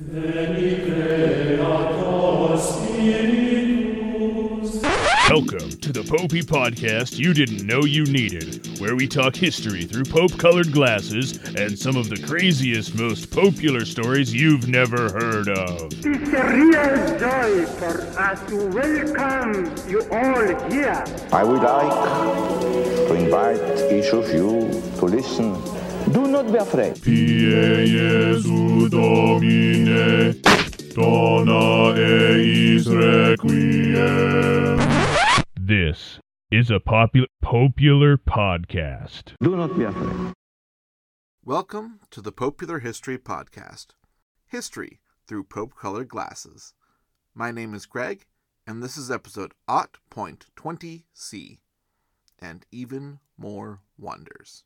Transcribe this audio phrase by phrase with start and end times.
[0.00, 0.14] Welcome
[5.70, 10.38] to the Popey Podcast you didn't know you needed, where we talk history through pope
[10.38, 15.92] colored glasses and some of the craziest, most popular stories you've never heard of.
[15.92, 21.04] It's a real joy for us to welcome you all here.
[21.32, 22.70] I would like
[23.08, 25.77] to invite each of you to listen.
[26.12, 26.94] Do not be afraid.
[26.94, 30.40] Pie Jesu Domine,
[30.94, 34.78] dona eis requiem.
[35.54, 36.18] This
[36.50, 39.34] is a popular popular podcast.
[39.42, 40.32] Do not be afraid.
[41.44, 43.88] Welcome to the Popular History Podcast
[44.46, 46.72] History through Pope Colored Glasses.
[47.34, 48.24] My name is Greg,
[48.66, 51.58] and this is episode 0.20c
[52.38, 54.64] and even more wonders.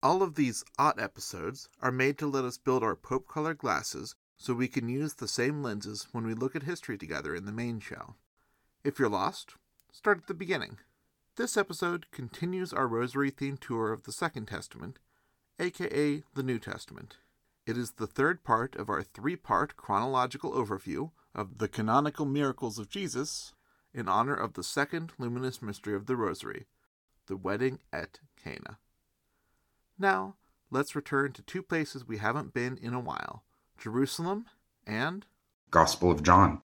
[0.00, 4.14] All of these OT episodes are made to let us build our Pope Colored Glasses
[4.36, 7.52] so we can use the same lenses when we look at history together in the
[7.52, 8.14] main show.
[8.84, 9.56] If you're lost,
[9.90, 10.78] start at the beginning.
[11.34, 15.00] This episode continues our Rosary themed tour of the Second Testament,
[15.58, 17.16] aka the New Testament.
[17.66, 22.78] It is the third part of our three part chronological overview of the canonical miracles
[22.78, 23.52] of Jesus
[23.92, 26.66] in honor of the second luminous mystery of the Rosary,
[27.26, 28.78] the wedding at Cana.
[29.98, 30.36] Now,
[30.70, 33.42] let's return to two places we haven't been in a while
[33.78, 34.46] Jerusalem
[34.86, 35.26] and.
[35.70, 36.62] Gospel of John.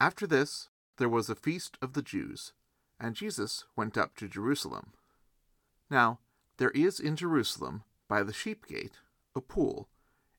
[0.00, 2.52] After this, there was a feast of the Jews,
[2.98, 4.92] and Jesus went up to Jerusalem.
[5.90, 6.20] Now,
[6.56, 8.98] there is in Jerusalem, by the sheep gate,
[9.34, 9.88] a pool,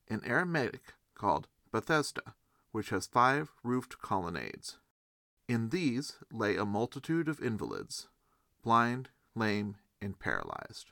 [0.08, 2.36] in Aramaic called Bethesda,
[2.72, 4.78] which has five roofed colonnades.
[5.48, 8.08] In these lay a multitude of invalids,
[8.64, 10.92] blind, lame, and paralyzed.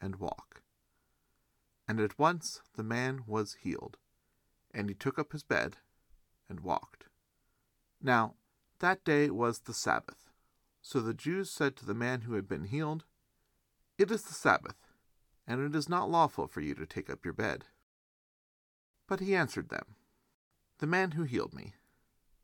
[0.00, 0.62] and walk.
[1.86, 3.96] And at once the man was healed,
[4.72, 5.76] and he took up his bed
[6.48, 7.06] and walked.
[8.00, 8.34] Now,
[8.80, 10.30] that day was the Sabbath.
[10.82, 13.04] So the Jews said to the man who had been healed,
[13.96, 14.76] It is the Sabbath,
[15.46, 17.64] and it is not lawful for you to take up your bed.
[19.06, 19.96] But he answered them,
[20.78, 21.74] The man who healed me,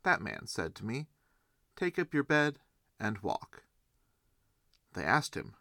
[0.03, 1.09] that man said to me,
[1.77, 2.59] Take up your bed
[2.99, 3.65] and walk.
[4.95, 5.55] They asked him,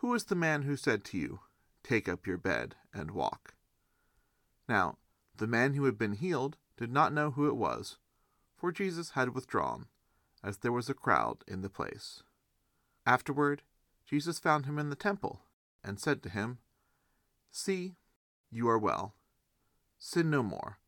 [0.00, 1.40] Who is the man who said to you,
[1.82, 3.52] Take up your bed and walk?
[4.66, 4.96] Now,
[5.36, 7.98] the man who had been healed did not know who it was,
[8.56, 9.88] for Jesus had withdrawn,
[10.42, 12.22] as there was a crowd in the place.
[13.04, 13.60] Afterward,
[14.06, 15.42] Jesus found him in the temple,
[15.84, 16.60] and said to him,
[17.50, 17.96] See,
[18.50, 19.14] you are well.
[19.98, 20.78] Sin no more,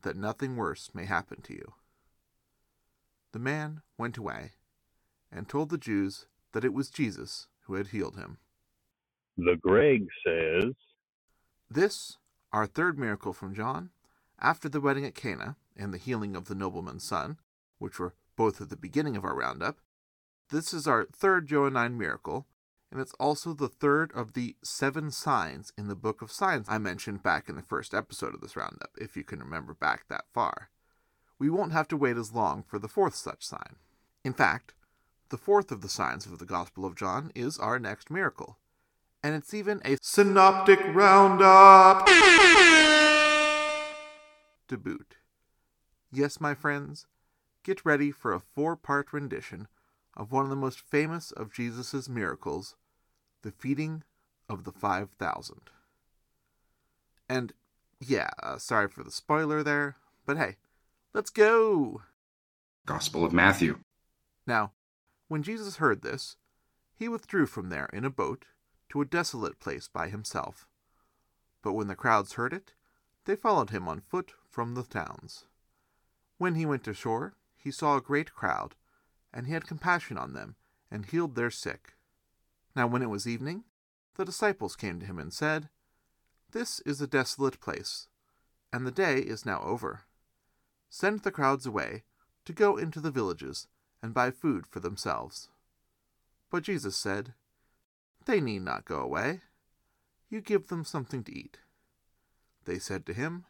[0.00, 1.74] that nothing worse may happen to you.
[3.32, 4.52] The man went away,
[5.30, 8.38] and told the Jews that it was Jesus who had healed him.
[9.36, 10.74] The Greg says,
[11.70, 12.18] This,
[12.52, 13.90] our third miracle from John,
[14.40, 17.38] after the wedding at Cana and the healing of the nobleman's son,
[17.78, 19.78] which were both at the beginning of our roundup,
[20.50, 22.48] this is our third Johannine miracle,
[22.90, 26.78] and it's also the third of the seven signs in the Book of Signs I
[26.78, 30.24] mentioned back in the first episode of this roundup, if you can remember back that
[30.34, 30.70] far.
[31.38, 33.76] We won't have to wait as long for the fourth such sign.
[34.24, 34.74] In fact,
[35.30, 38.58] the fourth of the signs of the Gospel of John is our next miracle,
[39.22, 42.06] and it's even a synoptic roundup
[44.68, 45.16] to boot.
[46.12, 47.06] Yes, my friends,
[47.62, 49.68] get ready for a four part rendition
[50.16, 52.74] of one of the most famous of Jesus' miracles,
[53.42, 54.02] the feeding
[54.48, 55.60] of the 5,000.
[57.28, 57.52] And
[58.00, 60.56] yeah, uh, sorry for the spoiler there, but hey,
[61.14, 62.02] let's go!
[62.84, 63.78] Gospel of Matthew.
[64.44, 64.72] Now,
[65.30, 66.34] when Jesus heard this,
[66.92, 68.46] he withdrew from there in a boat
[68.88, 70.66] to a desolate place by himself.
[71.62, 72.72] But when the crowds heard it,
[73.26, 75.44] they followed him on foot from the towns.
[76.38, 78.74] When he went ashore, he saw a great crowd,
[79.32, 80.56] and he had compassion on them,
[80.90, 81.94] and healed their sick.
[82.74, 83.62] Now when it was evening,
[84.16, 85.68] the disciples came to him and said,
[86.50, 88.08] This is a desolate place,
[88.72, 90.06] and the day is now over.
[90.88, 92.02] Send the crowds away
[92.46, 93.68] to go into the villages
[94.02, 95.48] and buy food for themselves.
[96.50, 97.34] But Jesus said,
[98.26, 99.40] They need not go away.
[100.28, 101.58] You give them something to eat.
[102.64, 103.44] They said to him,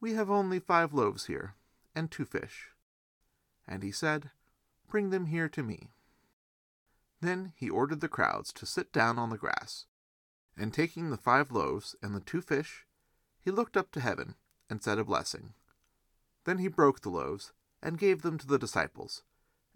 [0.00, 1.54] We have only five loaves here,
[1.94, 2.70] and two fish.
[3.66, 4.30] And he said,
[4.88, 5.90] Bring them here to me.
[7.20, 9.86] Then he ordered the crowds to sit down on the grass,
[10.56, 12.86] and taking the five loaves and the two fish,
[13.40, 14.34] he looked up to heaven
[14.68, 15.54] and said a blessing.
[16.44, 17.52] Then he broke the loaves
[17.82, 19.22] and gave them to the disciples,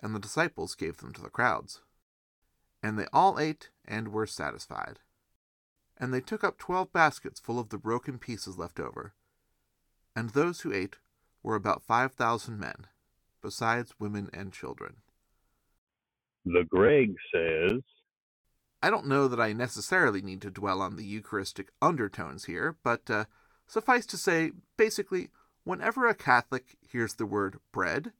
[0.00, 1.80] and the disciples gave them to the crowds.
[2.82, 4.98] And they all ate and were satisfied.
[5.98, 9.14] And they took up twelve baskets full of the broken pieces left over.
[10.14, 10.96] And those who ate
[11.42, 12.86] were about five thousand men,
[13.42, 14.96] besides women and children.
[16.44, 17.80] The Greg says,
[18.82, 23.08] I don't know that I necessarily need to dwell on the Eucharistic undertones here, but
[23.08, 23.24] uh,
[23.66, 25.30] suffice to say, basically,
[25.64, 28.12] whenever a Catholic hears the word bread,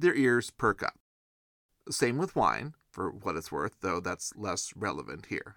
[0.00, 0.98] their ears perk up.
[1.90, 5.56] Same with wine, for what it's worth, though that's less relevant here.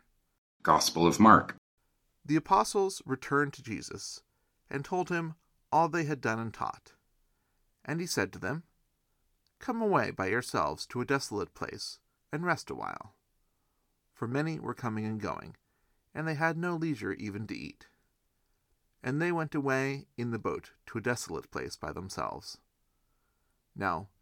[0.63, 1.55] Gospel of Mark.
[2.25, 4.21] The apostles returned to Jesus
[4.69, 5.35] and told him
[5.71, 6.93] all they had done and taught.
[7.83, 8.63] And he said to them,
[9.59, 11.99] Come away by yourselves to a desolate place
[12.31, 13.15] and rest a while.
[14.13, 15.55] For many were coming and going,
[16.13, 17.87] and they had no leisure even to eat.
[19.03, 22.59] And they went away in the boat to a desolate place by themselves.
[23.75, 24.09] Now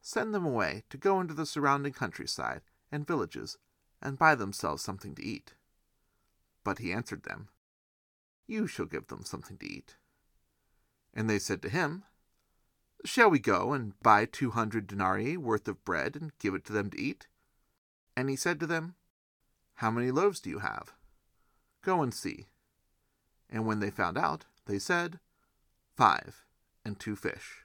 [0.00, 3.58] Send them away to go into the surrounding countryside and villages
[4.00, 5.54] and buy themselves something to eat.
[6.64, 7.48] But he answered them,
[8.46, 9.96] You shall give them something to eat.
[11.14, 12.04] And they said to him,
[13.04, 16.72] Shall we go and buy two hundred denarii worth of bread and give it to
[16.72, 17.26] them to eat?
[18.16, 18.94] And he said to them,
[19.76, 20.92] How many loaves do you have?
[21.82, 22.48] Go and see.
[23.48, 25.20] And when they found out, they said,
[25.96, 26.44] Five,
[26.84, 27.64] and two fish.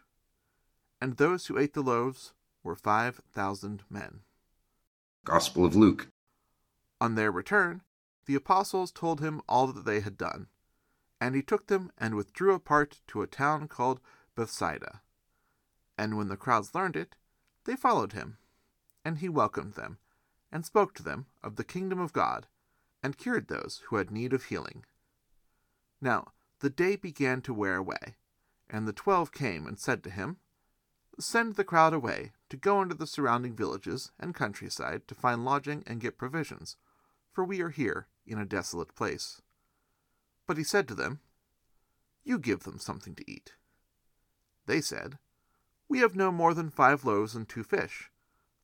[1.01, 2.33] And those who ate the loaves
[2.63, 4.19] were five thousand men.
[5.25, 6.09] Gospel of Luke.
[7.01, 7.81] On their return,
[8.27, 10.47] the apostles told him all that they had done.
[11.19, 13.99] And he took them and withdrew apart to a town called
[14.35, 15.01] Bethsaida.
[15.97, 17.15] And when the crowds learned it,
[17.65, 18.37] they followed him.
[19.03, 19.97] And he welcomed them,
[20.51, 22.47] and spoke to them of the kingdom of God,
[23.01, 24.85] and cured those who had need of healing.
[25.99, 28.15] Now the day began to wear away,
[28.69, 30.37] and the twelve came and said to him,
[31.19, 35.83] Send the crowd away to go into the surrounding villages and countryside to find lodging
[35.85, 36.77] and get provisions,
[37.31, 39.41] for we are here in a desolate place.
[40.47, 41.19] But he said to them,
[42.23, 43.53] You give them something to eat.
[44.65, 45.17] They said,
[45.87, 48.09] We have no more than five loaves and two fish,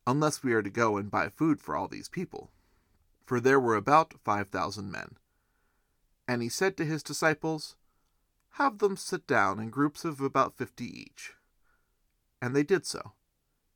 [0.06, 2.50] unless we are to go and buy food for all these people.
[3.24, 5.16] For there were about five thousand men.
[6.26, 7.76] And he said to his disciples,
[8.52, 11.34] Have them sit down in groups of about fifty each.
[12.40, 13.12] And they did so,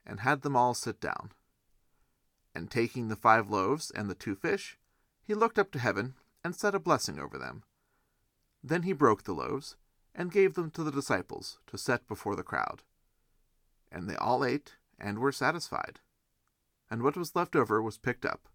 [0.07, 1.33] and had them all sit down.
[2.55, 4.79] And taking the five loaves and the two fish,
[5.23, 6.15] he looked up to heaven
[6.45, 7.63] and said a blessing over them.
[8.63, 9.77] Then he broke the loaves
[10.15, 12.83] and gave them to the disciples to set before the crowd.
[13.91, 16.01] And they all ate and were satisfied.
[16.91, 18.49] And what was left over was picked up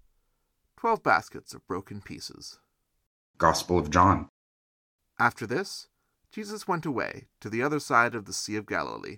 [0.77, 2.59] twelve baskets of broken pieces.
[3.39, 4.29] Gospel of John.
[5.17, 5.87] After this,
[6.31, 9.17] Jesus went away to the other side of the Sea of Galilee,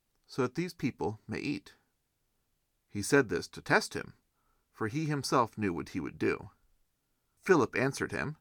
[0.31, 1.73] so that these people may eat?
[2.89, 4.13] He said this to test him,
[4.71, 6.51] for he himself knew what he would do.
[7.41, 8.37] Philip answered him,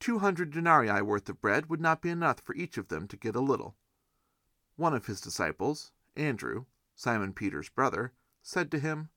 [0.00, 3.16] Two hundred denarii worth of bread would not be enough for each of them to
[3.16, 3.74] get a little.
[4.76, 8.12] One of his disciples, Andrew, Simon Peter's brother,
[8.42, 9.08] said to him,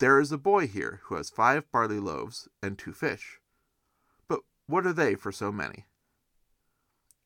[0.00, 3.40] There is a boy here who has five barley loaves and two fish.
[4.28, 5.86] But what are they for so many?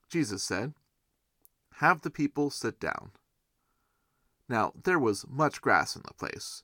[0.09, 0.75] Jesus said,
[1.79, 3.11] Have the people sit down.
[4.49, 6.63] Now there was much grass in the place.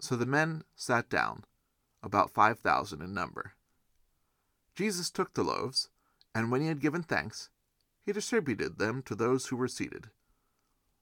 [0.00, 1.44] So the men sat down,
[2.02, 3.52] about five thousand in number.
[4.74, 5.88] Jesus took the loaves,
[6.34, 7.50] and when he had given thanks,
[8.04, 10.10] he distributed them to those who were seated.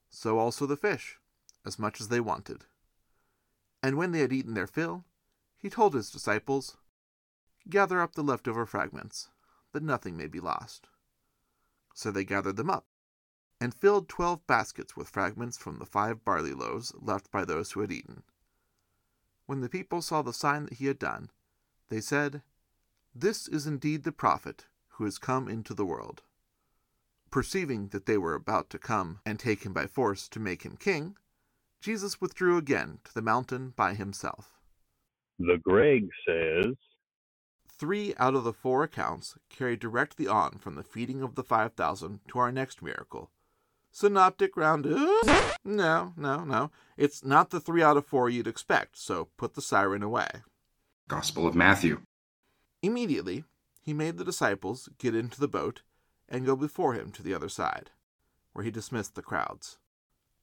[0.09, 1.17] So also the fish,
[1.65, 2.65] as much as they wanted.
[3.81, 5.05] And when they had eaten their fill,
[5.57, 6.77] he told his disciples,
[7.69, 9.29] Gather up the leftover fragments,
[9.71, 10.87] that nothing may be lost.
[11.93, 12.85] So they gathered them up,
[13.63, 17.79] and filled twelve baskets with fragments from the five barley loaves left by those who
[17.79, 18.21] had eaten.
[19.45, 21.31] When the people saw the sign that he had done,
[21.87, 22.41] they said,
[23.15, 26.23] This is indeed the prophet who has come into the world.
[27.31, 30.75] Perceiving that they were about to come and take him by force to make him
[30.75, 31.15] king,
[31.79, 34.59] Jesus withdrew again to the mountain by himself.
[35.39, 36.75] The Greg says,
[37.69, 42.19] Three out of the four accounts carry directly on from the feeding of the 5,000
[42.27, 43.31] to our next miracle.
[43.95, 44.85] Synoptic round.
[45.63, 46.71] No, no, no.
[46.97, 50.27] It's not the three out of four you'd expect, so put the siren away.
[51.07, 52.01] Gospel of Matthew.
[52.81, 53.43] Immediately,
[53.79, 55.83] he made the disciples get into the boat
[56.27, 57.91] and go before him to the other side,
[58.51, 59.77] where he dismissed the crowds.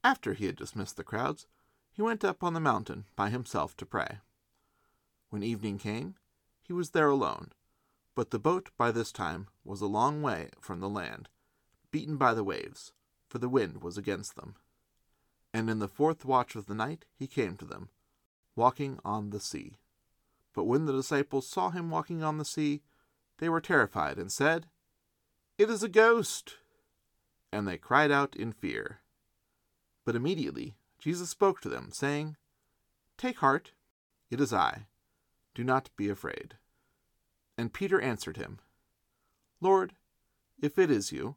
[0.04, 1.48] After he had dismissed the crowds,
[1.90, 4.18] he went up on the mountain by himself to pray.
[5.30, 6.14] When evening came,
[6.62, 7.50] he was there alone,
[8.14, 11.28] but the boat by this time was a long way from the land,
[11.90, 12.92] beaten by the waves,
[13.30, 14.56] for the wind was against them.
[15.54, 17.88] And in the fourth watch of the night he came to them,
[18.56, 19.76] walking on the sea.
[20.52, 22.82] But when the disciples saw him walking on the sea,
[23.38, 24.66] they were terrified and said,
[25.56, 26.56] It is a ghost!
[27.52, 29.00] And they cried out in fear.
[30.04, 32.36] But immediately Jesus spoke to them, saying,
[33.16, 33.72] Take heart,
[34.30, 34.86] it is I.
[35.54, 36.56] Do not be afraid.
[37.56, 38.58] And Peter answered him,
[39.60, 39.94] Lord,
[40.60, 41.36] if it is you,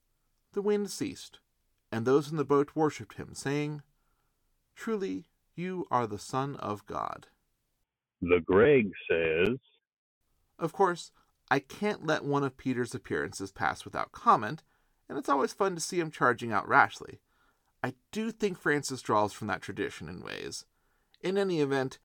[0.53, 1.39] the wind ceased,
[1.91, 3.81] and those in the boat worshipped him, saying,
[4.75, 7.27] Truly, you are the Son of God.
[8.21, 9.57] The Greg says,
[10.59, 11.11] Of course,
[11.49, 14.63] I can't let one of Peter's appearances pass without comment,
[15.09, 17.19] and it's always fun to see him charging out rashly.
[17.83, 20.65] I do think Francis draws from that tradition in ways.
[21.21, 21.99] In any event,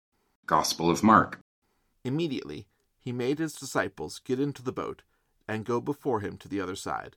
[0.47, 1.41] Gospel of Mark.
[2.05, 2.67] immediately
[2.99, 5.03] he made his disciples get into the boat
[5.47, 7.17] and go before him to the other side,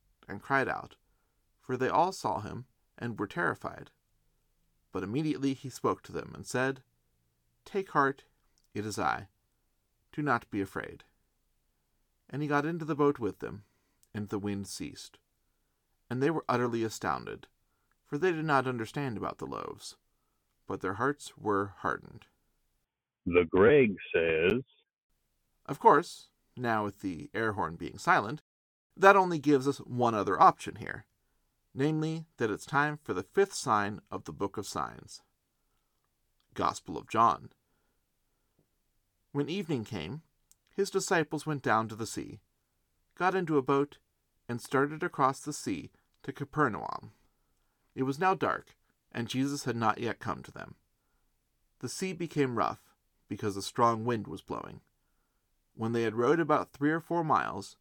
[0.27, 0.95] and cried out,
[1.59, 2.65] for they all saw him
[2.97, 3.91] and were terrified.
[4.91, 6.83] But immediately he spoke to them and said,
[7.65, 8.23] Take heart,
[8.73, 9.27] it is I.
[10.11, 11.03] Do not be afraid.
[12.29, 13.63] And he got into the boat with them,
[14.13, 15.17] and the wind ceased.
[16.09, 17.47] And they were utterly astounded,
[18.05, 19.95] for they did not understand about the loaves,
[20.67, 22.25] but their hearts were hardened.
[23.25, 24.61] The Greg says,
[25.65, 28.41] Of course, now with the air horn being silent,
[28.95, 31.05] that only gives us one other option here,
[31.73, 35.21] namely that it's time for the fifth sign of the Book of Signs.
[36.53, 37.49] Gospel of John.
[39.31, 40.21] When evening came,
[40.75, 42.39] his disciples went down to the sea,
[43.15, 43.97] got into a boat,
[44.49, 45.91] and started across the sea
[46.23, 47.11] to Capernaum.
[47.95, 48.75] It was now dark,
[49.11, 50.75] and Jesus had not yet come to them.
[51.79, 52.93] The sea became rough,
[53.27, 54.81] because a strong wind was blowing.
[55.73, 57.77] When they had rowed about three or four miles,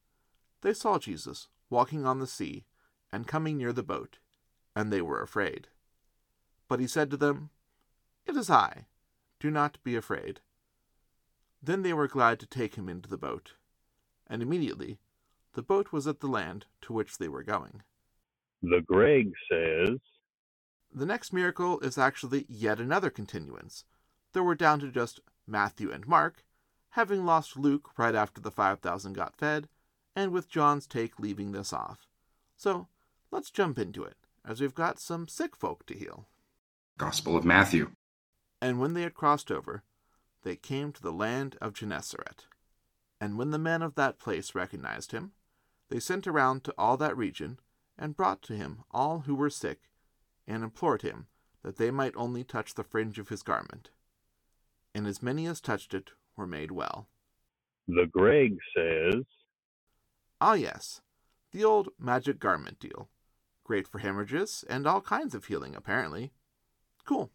[0.63, 2.65] they saw Jesus walking on the sea
[3.13, 4.19] and coming near the boat,
[4.75, 5.69] and they were afraid.
[6.69, 7.51] But he said to them,
[8.27, 8.87] It is I.
[9.39, 10.41] Do not be afraid.
[11.63, 13.55] Then they were glad to take him into the boat,
[14.27, 14.99] and immediately
[15.55, 17.83] the boat was at the land to which they were going.
[18.63, 19.99] The Greg says,
[20.93, 23.85] The next miracle is actually yet another continuance,
[24.33, 26.45] though we're down to just Matthew and Mark,
[26.91, 29.69] having lost Luke right after the 5,000 got fed,
[30.21, 32.07] and with John's take leaving this off.
[32.55, 32.89] So
[33.31, 36.27] let's jump into it, as we've got some sick folk to heal.
[36.99, 37.93] Gospel of Matthew.
[38.61, 39.83] And when they had crossed over,
[40.43, 42.45] they came to the land of Gennesaret.
[43.19, 45.33] And when the men of that place recognized him,
[45.89, 47.59] they sent around to all that region,
[47.99, 49.89] and brought to him all who were sick,
[50.47, 51.29] and implored him
[51.63, 53.89] that they might only touch the fringe of his garment.
[54.95, 57.09] And as many as touched it were made well.
[57.89, 59.25] The Greg says,
[60.41, 61.03] Ah, yes,
[61.53, 63.09] the old magic garment deal.
[63.65, 66.33] Great for hemorrhages and all kinds of healing, apparently.
[67.05, 67.31] Cool.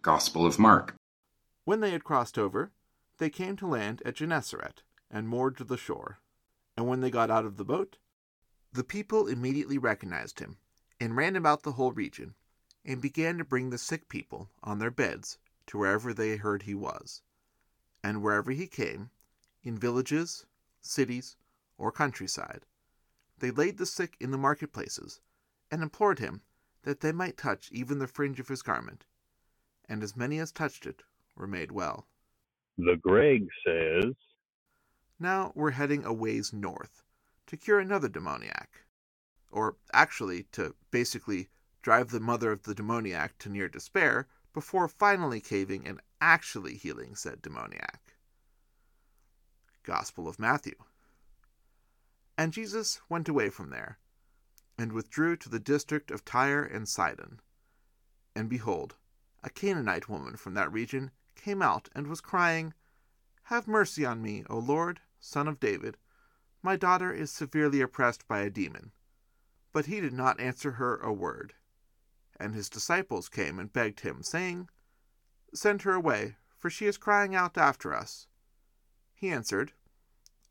[0.00, 0.94] Gospel of Mark.
[1.64, 2.72] When they had crossed over,
[3.18, 6.18] they came to land at Gennesaret and moored to the shore.
[6.76, 7.98] And when they got out of the boat,
[8.72, 10.56] the people immediately recognized him
[10.98, 12.34] and ran about the whole region
[12.84, 16.74] and began to bring the sick people on their beds to wherever they heard he
[16.74, 17.22] was.
[18.02, 19.10] And wherever he came,
[19.62, 20.46] in villages,
[20.80, 21.36] cities,
[21.82, 22.64] or countryside,
[23.40, 25.20] they laid the sick in the marketplaces
[25.68, 26.42] and implored him
[26.84, 29.04] that they might touch even the fringe of his garment.
[29.88, 31.02] And as many as touched it
[31.34, 32.06] were made well.
[32.78, 34.14] The Greg says,
[35.18, 37.02] Now we're heading a ways north
[37.48, 38.86] to cure another demoniac.
[39.50, 41.48] Or actually, to basically
[41.82, 47.16] drive the mother of the demoniac to near despair before finally caving and actually healing
[47.16, 48.18] said demoniac.
[49.82, 50.76] Gospel of Matthew.
[52.42, 54.00] And Jesus went away from there,
[54.76, 57.40] and withdrew to the district of Tyre and Sidon.
[58.34, 58.96] And behold,
[59.44, 62.74] a Canaanite woman from that region came out and was crying,
[63.44, 65.98] Have mercy on me, O Lord, son of David.
[66.62, 68.90] My daughter is severely oppressed by a demon.
[69.72, 71.54] But he did not answer her a word.
[72.40, 74.68] And his disciples came and begged him, saying,
[75.54, 78.26] Send her away, for she is crying out after us.
[79.14, 79.74] He answered,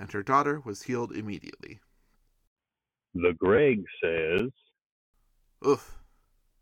[0.00, 1.78] And her daughter was healed immediately.
[3.12, 4.48] The Greg says,
[5.66, 5.98] Oof.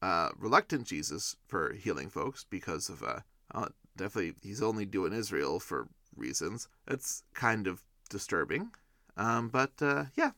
[0.02, 3.20] Uh, reluctant Jesus for healing folks because of, uh,
[3.54, 6.68] uh, definitely he's only doing Israel for reasons.
[6.88, 8.70] It's kind of disturbing.
[9.16, 10.32] Um, but, uh, yeah,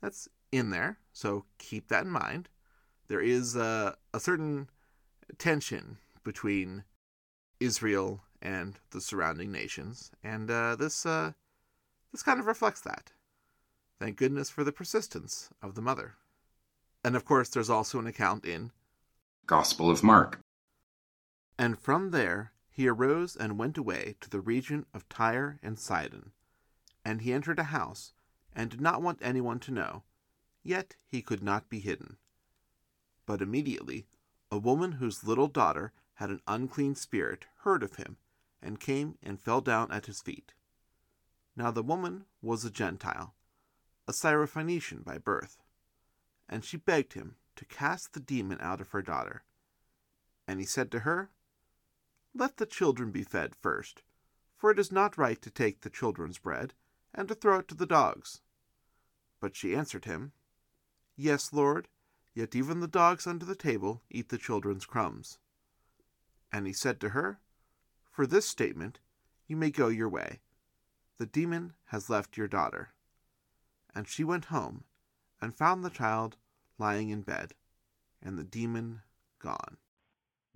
[0.00, 0.98] that's in there.
[1.12, 2.48] So keep that in mind.
[3.08, 4.70] There is uh, a certain
[5.36, 6.84] tension between
[7.60, 11.32] Israel and the surrounding nations, and uh, this uh,
[12.12, 13.10] this kind of reflects that.
[13.98, 16.14] Thank goodness for the persistence of the mother.
[17.04, 18.70] And of course, there's also an account in
[19.46, 20.38] Gospel of Mark.
[21.58, 26.32] And from there he arose and went away to the region of Tyre and Sidon.
[27.04, 28.12] And he entered a house,
[28.54, 30.04] and did not want anyone to know,
[30.62, 32.16] yet he could not be hidden.
[33.26, 34.06] But immediately
[34.50, 38.16] a woman whose little daughter had an unclean spirit heard of him,
[38.60, 40.52] and came and fell down at his feet.
[41.54, 43.34] Now the woman was a Gentile,
[44.08, 45.58] a Syrophoenician by birth,
[46.48, 49.44] and she begged him to cast the demon out of her daughter.
[50.48, 51.30] And he said to her,
[52.34, 54.02] Let the children be fed first,
[54.56, 56.72] for it is not right to take the children's bread
[57.14, 58.40] and to throw it to the dogs.
[59.40, 60.32] But she answered him,
[61.16, 61.88] Yes, Lord,
[62.34, 65.38] yet even the dogs under the table eat the children's crumbs.
[66.50, 67.40] And he said to her,
[68.10, 69.00] For this statement
[69.46, 70.40] you may go your way.
[71.22, 72.88] The demon has left your daughter.
[73.94, 74.82] And she went home
[75.40, 76.36] and found the child
[76.78, 77.54] lying in bed,
[78.20, 79.02] and the demon
[79.38, 79.76] gone.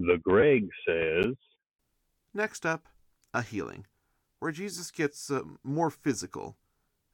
[0.00, 1.37] The Greg says,
[2.35, 2.88] Next up,
[3.33, 3.87] a healing,
[4.40, 6.57] where Jesus gets uh, more physical,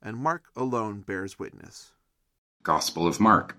[0.01, 1.93] and Mark alone bears witness.
[2.62, 3.59] Gospel of Mark.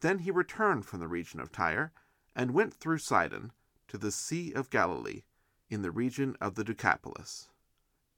[0.00, 1.92] Then he returned from the region of Tyre,
[2.36, 3.52] and went through Sidon
[3.88, 5.22] to the Sea of Galilee,
[5.70, 7.48] in the region of the Decapolis.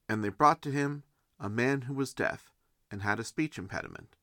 [0.09, 1.03] And they brought to him
[1.39, 2.53] a man who was deaf,
[2.91, 4.15] and had a speech impediment,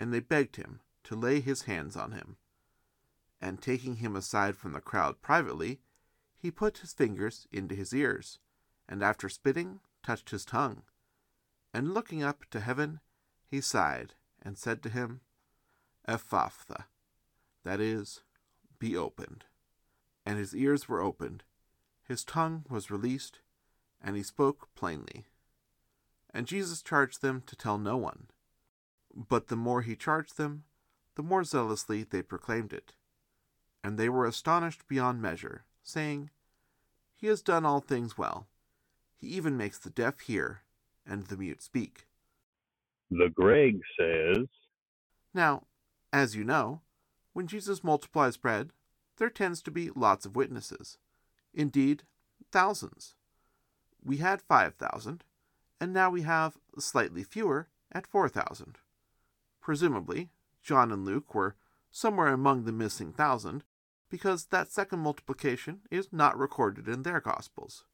[0.00, 2.36] and they begged him to lay his hands on him.
[3.40, 5.80] And taking him aside from the crowd privately,
[6.36, 8.38] he put his fingers into his ears,
[8.88, 10.82] and after spitting, touched his tongue.
[11.74, 13.00] And looking up to heaven,
[13.46, 15.20] he sighed, and said to him,
[16.08, 16.86] Ephphatha,
[17.64, 18.22] that is,
[18.78, 19.44] be opened.
[20.28, 21.42] and his ears were opened,
[22.06, 23.40] his tongue was released,
[24.00, 25.26] and he spoke plainly.
[26.32, 28.26] And Jesus charged them to tell no one.
[29.14, 30.64] But the more he charged them,
[31.14, 32.94] the more zealously they proclaimed it.
[33.82, 36.30] And they were astonished beyond measure, saying,
[37.16, 38.46] He has done all things well.
[39.16, 40.62] He even makes the deaf hear
[41.06, 42.06] and the mute speak.
[43.10, 44.46] The Greg says,
[45.32, 45.64] Now,
[46.12, 46.82] as you know,
[47.32, 48.72] when Jesus multiplies bread,
[49.16, 50.98] there tends to be lots of witnesses.
[51.52, 52.04] Indeed,
[52.52, 53.14] thousands.
[54.04, 55.24] We had 5,000,
[55.80, 58.78] and now we have slightly fewer at 4,000.
[59.60, 60.30] Presumably,
[60.62, 61.56] John and Luke were
[61.90, 63.64] somewhere among the missing thousand,
[64.10, 67.84] because that second multiplication is not recorded in their Gospels.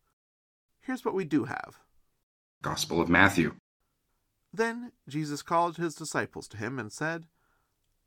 [0.80, 1.78] Here's what we do have.
[2.62, 3.54] Gospel of Matthew.
[4.52, 7.24] Then Jesus called his disciples to him and said,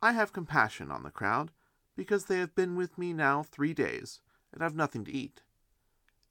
[0.01, 1.51] I have compassion on the crowd,
[1.95, 4.21] because they have been with me now three days,
[4.53, 5.41] and have nothing to eat.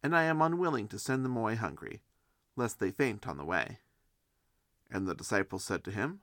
[0.03, 2.01] And I am unwilling to send them away hungry,
[2.57, 3.79] lest they faint on the way.
[4.91, 6.21] And the disciples said to him,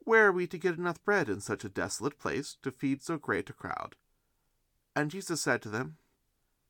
[0.00, 3.16] Where are we to get enough bread in such a desolate place to feed so
[3.16, 3.94] great a crowd?
[4.96, 5.96] And Jesus said to them,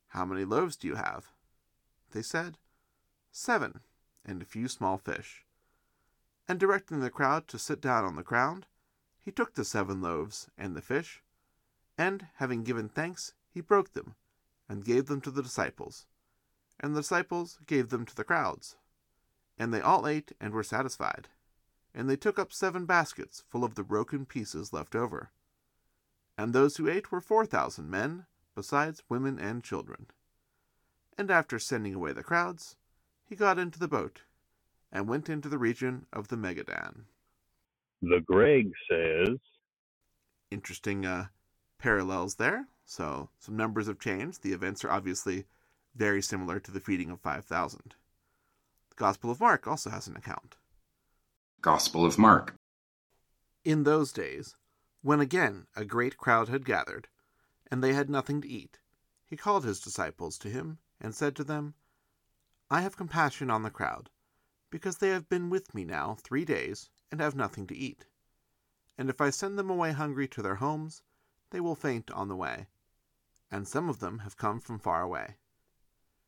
[0.09, 1.33] How many loaves do you have?
[2.13, 2.59] They said,
[3.33, 3.81] Seven,
[4.25, 5.45] and a few small fish.
[6.47, 8.67] And directing the crowd to sit down on the ground,
[9.19, 11.23] he took the seven loaves and the fish,
[11.97, 14.15] and, having given thanks, he broke them,
[14.69, 16.07] and gave them to the disciples.
[16.81, 18.77] And the disciples gave them to the crowds.
[19.59, 21.29] And they all ate and were satisfied.
[21.95, 25.31] And they took up seven baskets full of the broken pieces left over.
[26.37, 30.07] And those who ate were four thousand men, besides women and children.
[31.17, 32.77] And after sending away the crowds,
[33.25, 34.23] he got into the boat,
[34.93, 37.05] and went into the region of the Magadan.
[38.03, 39.39] The Greg says,
[40.51, 41.27] Interesting uh,
[41.79, 42.69] parallels there.
[42.85, 44.43] So some numbers have changed.
[44.43, 45.47] The events are obviously
[45.95, 47.95] very similar to the feeding of 5,000.
[48.91, 50.57] The Gospel of Mark also has an account.
[51.61, 52.55] Gospel of Mark.
[53.65, 54.57] In those days,
[55.03, 57.09] when again a great crowd had gathered,
[57.71, 58.79] and they had nothing to eat,
[59.27, 61.75] he called his disciples to him, and said to them,
[62.71, 64.11] I have compassion on the crowd,
[64.71, 68.07] because they have been with me now three days, and have nothing to eat.
[68.97, 71.03] And if I send them away hungry to their homes,
[71.51, 72.67] they will faint on the way.
[73.51, 75.37] And some of them have come from far away.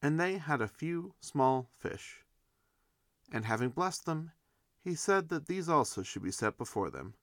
[0.00, 2.24] And they had a few small fish.
[3.32, 4.32] And having blessed them,
[4.80, 7.14] he said that these also should be set before them.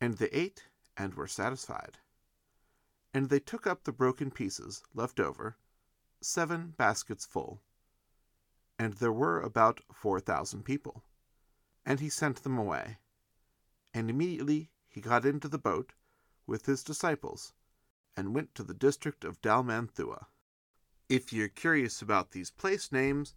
[0.00, 1.98] And they ate and were satisfied.
[3.12, 5.56] And they took up the broken pieces left over,
[6.20, 7.62] seven baskets full.
[8.78, 11.04] And there were about four thousand people.
[11.86, 12.98] And he sent them away.
[13.92, 15.92] And immediately he got into the boat
[16.46, 17.52] with his disciples
[18.16, 20.26] and went to the district of Dalmanutha.
[21.08, 23.34] If you're curious about these place names,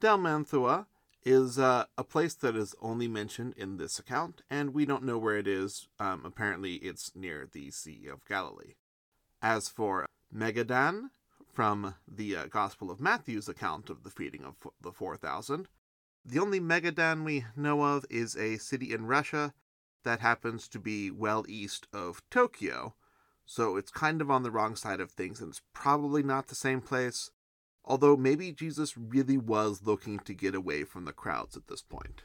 [0.00, 0.86] Dalmanutha
[1.24, 5.18] is uh, a place that is only mentioned in this account, and we don't know
[5.18, 5.88] where it is.
[5.98, 8.74] Um, apparently, it's near the Sea of Galilee.
[9.40, 11.10] As for Magadan,
[11.52, 15.68] from the uh, Gospel of Matthew's account of the feeding of the 4,000,
[16.22, 19.54] the only Magadan we know of is a city in Russia
[20.04, 22.94] that happens to be well east of Tokyo,
[23.46, 26.54] so it's kind of on the wrong side of things, and it's probably not the
[26.54, 27.30] same place.
[27.84, 32.22] Although maybe Jesus really was looking to get away from the crowds at this point.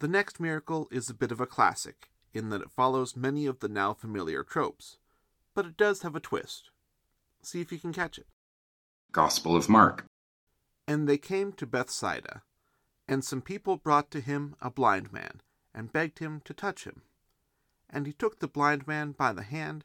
[0.00, 3.60] The next miracle is a bit of a classic, in that it follows many of
[3.60, 4.98] the now familiar tropes,
[5.54, 6.70] but it does have a twist.
[7.42, 8.26] See if you can catch it.
[9.12, 10.04] Gospel of Mark.
[10.86, 12.42] And they came to Bethsaida,
[13.06, 15.40] and some people brought to him a blind man,
[15.74, 17.02] and begged him to touch him.
[17.88, 19.84] And he took the blind man by the hand,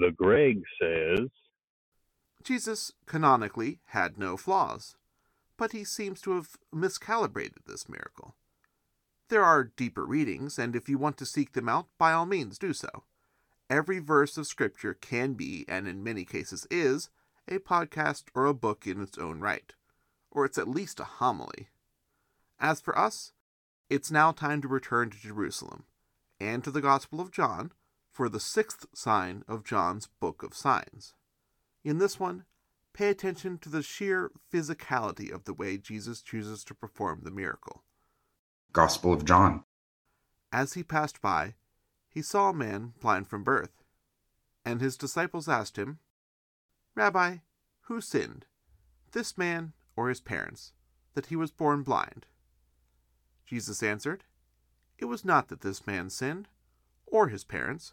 [0.00, 1.28] The Greg says,
[2.42, 4.96] Jesus canonically had no flaws,
[5.56, 8.34] but he seems to have miscalibrated this miracle.
[9.28, 12.58] There are deeper readings, and if you want to seek them out, by all means
[12.58, 13.04] do so.
[13.70, 17.08] Every verse of Scripture can be, and in many cases is,
[17.46, 19.74] a podcast or a book in its own right,
[20.28, 21.68] or it's at least a homily.
[22.58, 23.32] As for us,
[23.88, 25.84] it's now time to return to Jerusalem
[26.40, 27.70] and to the Gospel of John
[28.14, 31.14] for the sixth sign of John's Book of Signs.
[31.82, 32.44] In this one,
[32.92, 37.82] pay attention to the sheer physicality of the way Jesus chooses to perform the miracle.
[38.72, 39.64] Gospel of John.
[40.52, 41.54] As he passed by,
[42.08, 43.82] he saw a man blind from birth.
[44.64, 45.98] And his disciples asked him,
[46.94, 47.38] Rabbi,
[47.86, 48.46] who sinned,
[49.10, 50.72] this man or his parents,
[51.14, 52.26] that he was born blind?
[53.44, 54.22] Jesus answered,
[54.98, 56.46] It was not that this man sinned,
[57.06, 57.92] or his parents,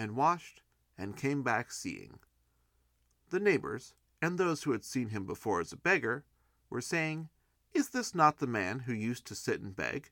[0.00, 0.62] and washed
[0.96, 2.18] and came back seeing.
[3.28, 6.24] The neighbors, and those who had seen him before as a beggar,
[6.70, 7.28] were saying,
[7.74, 10.10] Is this not the man who used to sit and beg?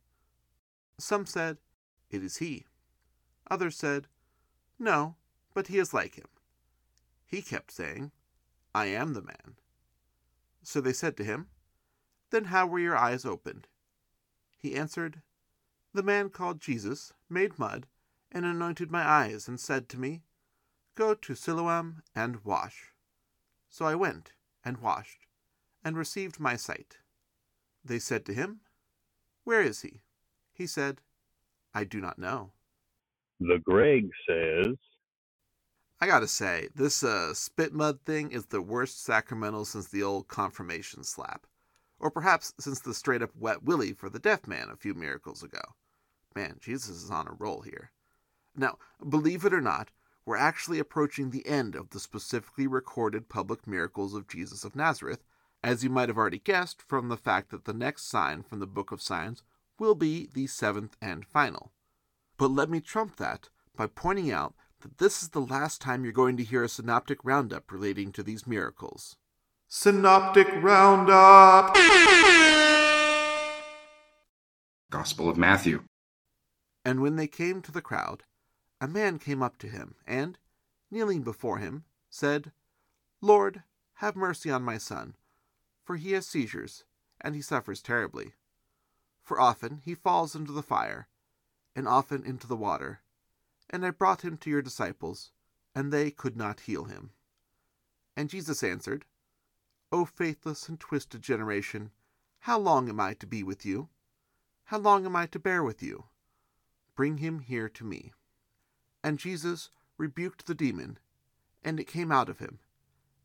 [0.98, 1.56] Some said,
[2.10, 2.66] It is he.
[3.50, 4.08] Others said,
[4.78, 5.16] No,
[5.54, 6.28] but he is like him.
[7.24, 8.12] He kept saying,
[8.74, 9.56] I am the man.
[10.62, 11.48] So they said to him,
[12.28, 13.68] Then how were your eyes opened?
[14.58, 15.22] He answered,
[15.94, 17.86] The man called Jesus made mud
[18.32, 20.22] and anointed my eyes and said to me,
[20.94, 22.92] Go to Siloam and wash.
[23.70, 24.32] So I went
[24.64, 25.26] and washed,
[25.84, 26.98] and received my sight.
[27.84, 28.60] They said to him,
[29.44, 30.02] Where is he?
[30.52, 31.00] He said,
[31.72, 32.50] I do not know.
[33.40, 34.74] The Greg says,
[36.00, 40.28] I gotta say, this uh, spit mud thing is the worst sacramental since the old
[40.28, 41.46] confirmation slap.
[42.00, 45.42] Or perhaps since the straight up wet willy for the deaf man a few miracles
[45.42, 45.60] ago.
[46.34, 47.90] Man, Jesus is on a roll here.
[48.58, 49.90] Now, believe it or not,
[50.26, 55.24] we're actually approaching the end of the specifically recorded public miracles of Jesus of Nazareth,
[55.62, 58.66] as you might have already guessed from the fact that the next sign from the
[58.66, 59.42] Book of Signs
[59.78, 61.72] will be the seventh and final.
[62.36, 66.12] But let me trump that by pointing out that this is the last time you're
[66.12, 69.16] going to hear a synoptic roundup relating to these miracles.
[69.66, 71.76] Synoptic Roundup!
[74.90, 75.82] Gospel of Matthew.
[76.84, 78.22] And when they came to the crowd,
[78.80, 80.38] a man came up to him, and,
[80.90, 82.52] kneeling before him, said,
[83.20, 83.62] Lord,
[83.94, 85.16] have mercy on my son,
[85.84, 86.84] for he has seizures,
[87.20, 88.34] and he suffers terribly.
[89.22, 91.08] For often he falls into the fire,
[91.74, 93.00] and often into the water.
[93.68, 95.32] And I brought him to your disciples,
[95.74, 97.10] and they could not heal him.
[98.16, 99.04] And Jesus answered,
[99.92, 101.90] O faithless and twisted generation,
[102.40, 103.88] how long am I to be with you?
[104.64, 106.04] How long am I to bear with you?
[106.94, 108.12] Bring him here to me.
[109.02, 110.98] And Jesus rebuked the demon,
[111.62, 112.58] and it came out of him,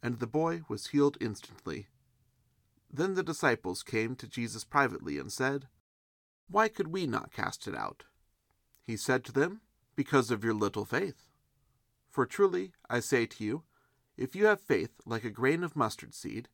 [0.01, 1.88] and the boy was healed instantly.
[2.91, 5.67] Then the disciples came to Jesus privately and said,
[6.47, 8.03] Why could we not cast it out?
[8.81, 9.62] He said to them,
[9.95, 11.25] Because of your little faith.
[12.09, 13.63] For truly, I say to you,
[14.15, 16.49] if you have faith like a grain of mustard seed,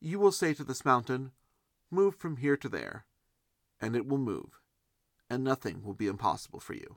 [0.00, 1.32] you will say to this mountain,
[1.90, 3.04] Move from here to there,
[3.80, 4.60] and it will move,
[5.28, 6.96] and nothing will be impossible for you.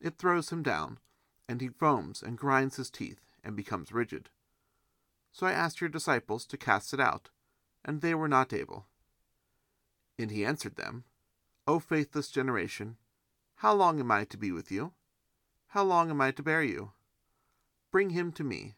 [0.00, 0.98] it throws him down,
[1.48, 4.30] and he foams and grinds his teeth and becomes rigid.
[5.32, 7.30] So I asked your disciples to cast it out,
[7.84, 8.86] and they were not able.
[10.18, 11.04] And he answered them,
[11.66, 12.96] O faithless generation,
[13.56, 14.92] how long am I to be with you?
[15.68, 16.92] How long am I to bear you?
[17.90, 18.76] Bring him to me.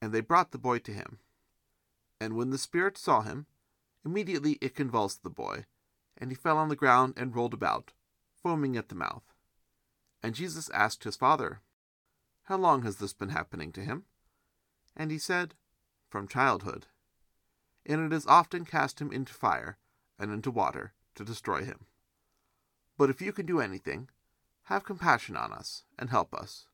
[0.00, 1.18] And they brought the boy to him.
[2.20, 3.46] And when the spirit saw him,
[4.04, 5.64] immediately it convulsed the boy,
[6.18, 7.92] and he fell on the ground and rolled about,
[8.42, 9.31] foaming at the mouth.
[10.22, 11.60] And Jesus asked his father,
[12.44, 14.04] How long has this been happening to him?
[14.96, 15.54] And he said,
[16.08, 16.86] From childhood.
[17.84, 19.76] and it has often cast him into fire
[20.18, 21.86] and into water to destroy him.
[22.96, 24.08] But if you can do anything,
[24.64, 26.66] have compassion on us and help us.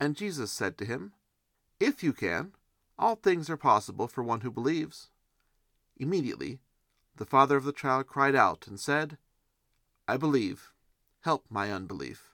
[0.00, 1.12] And Jesus said to him,
[1.78, 2.52] If you can,
[2.98, 5.10] all things are possible for one who believes.
[5.96, 6.58] Immediately,
[7.16, 9.18] the father of the child cried out and said,
[10.08, 10.72] I believe,
[11.20, 12.33] help my unbelief.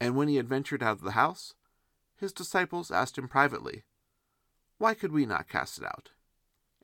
[0.00, 1.54] And when he had ventured out of the house,
[2.16, 3.84] his disciples asked him privately,
[4.78, 6.10] Why could we not cast it out?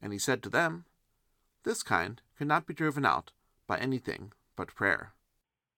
[0.01, 0.85] And he said to them,
[1.65, 3.33] This kind cannot be driven out
[3.67, 5.13] by anything but prayer.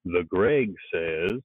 [0.04, 1.40] The Greg says,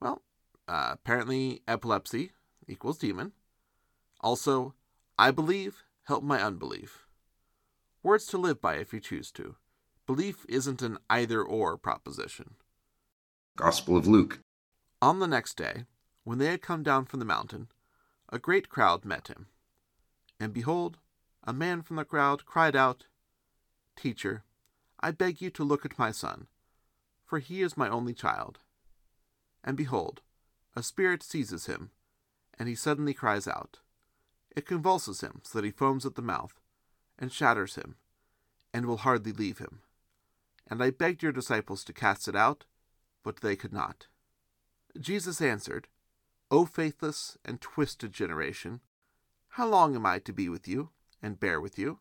[0.00, 0.22] Well,
[0.66, 2.32] uh, apparently epilepsy
[2.66, 3.32] equals demon.
[4.20, 4.74] Also,
[5.18, 7.06] I believe, help my unbelief.
[8.02, 9.56] Words to live by if you choose to.
[10.06, 12.54] Belief isn't an either or proposition.
[13.56, 14.40] Gospel of Luke.
[15.00, 15.84] On the next day,
[16.24, 17.68] when they had come down from the mountain,
[18.30, 19.46] a great crowd met him.
[20.40, 20.98] And behold,
[21.44, 23.04] a man from the crowd cried out,
[23.96, 24.42] Teacher,
[25.00, 26.48] I beg you to look at my son,
[27.24, 28.58] for he is my only child.
[29.62, 30.20] And behold,
[30.74, 31.90] a spirit seizes him,
[32.58, 33.78] and he suddenly cries out.
[34.56, 36.60] It convulses him so that he foams at the mouth,
[37.18, 37.96] and shatters him,
[38.74, 39.80] and will hardly leave him.
[40.66, 42.64] And I begged your disciples to cast it out,
[43.22, 44.08] but they could not.
[44.98, 45.88] Jesus answered,
[46.50, 48.80] O faithless and twisted generation,
[49.50, 50.90] how long am I to be with you
[51.22, 51.98] and bear with you?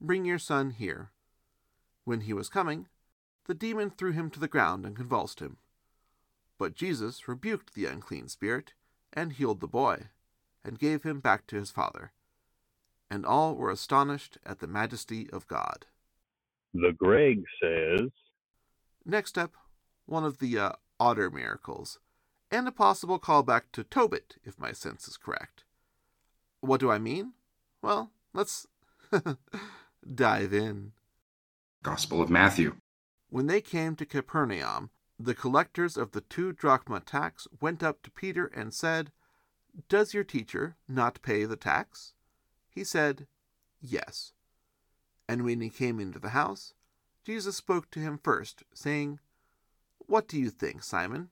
[0.00, 1.10] Bring your son here.
[2.04, 2.88] When he was coming,
[3.46, 5.56] the demon threw him to the ground and convulsed him.
[6.58, 8.74] But Jesus rebuked the unclean spirit
[9.12, 10.08] and healed the boy,
[10.64, 12.12] and gave him back to his father.
[13.10, 15.86] And all were astonished at the majesty of God.
[16.74, 18.10] The Greg says,
[19.04, 19.52] Next up,
[20.04, 21.98] one of the uh, odder miracles,
[22.50, 25.64] and a possible callback to Tobit, if my sense is correct.
[26.60, 27.32] What do I mean?
[27.82, 28.66] Well, let's
[30.14, 30.92] dive in.
[31.82, 32.76] Gospel of Matthew.
[33.28, 38.10] When they came to Capernaum, the collectors of the two drachma tax went up to
[38.10, 39.12] Peter and said,
[39.88, 42.12] Does your teacher not pay the tax?
[42.68, 43.26] He said,
[43.80, 44.32] Yes.
[45.28, 46.74] And when he came into the house,
[47.24, 49.18] Jesus spoke to him first, saying,
[50.06, 51.30] What do you think, Simon?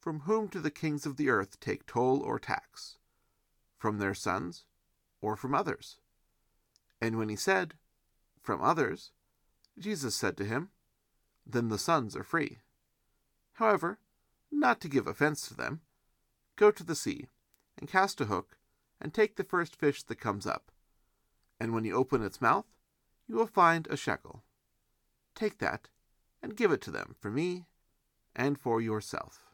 [0.00, 2.98] From whom do the kings of the earth take toll or tax?
[3.78, 4.64] From their sons,
[5.20, 5.98] or from others?
[7.00, 7.74] And when he said,
[8.42, 9.12] From others,
[9.78, 10.70] Jesus said to him,
[11.46, 12.58] Then the sons are free.
[13.54, 14.00] However,
[14.50, 15.80] not to give offense to them,
[16.56, 17.26] go to the sea,
[17.78, 18.58] and cast a hook,
[19.00, 20.72] and take the first fish that comes up.
[21.60, 22.66] And when you open its mouth,
[23.28, 24.42] you will find a shekel.
[25.34, 25.88] Take that,
[26.42, 27.66] and give it to them for me
[28.34, 29.44] and for yourself.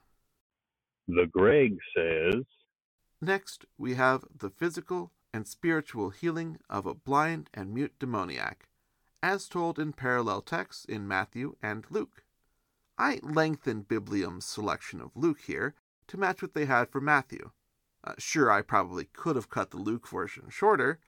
[1.08, 2.44] The Greg says,
[3.20, 8.68] Next, we have the physical and spiritual healing of a blind and mute demoniac,
[9.22, 12.24] as told in parallel texts in Matthew and Luke.
[12.98, 15.74] I lengthened Biblium's selection of Luke here
[16.08, 17.50] to match what they had for Matthew.
[18.02, 21.00] Uh, sure, I probably could have cut the Luke version shorter,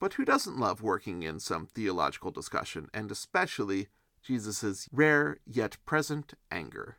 [0.00, 3.88] but who doesn't love working in some theological discussion, and especially
[4.22, 6.96] Jesus' rare yet present anger?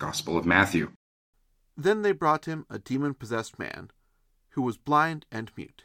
[0.00, 0.92] Gospel of Matthew.
[1.76, 3.90] Then they brought him a demon possessed man,
[4.52, 5.84] who was blind and mute,